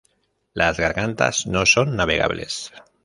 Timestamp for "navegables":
1.95-2.71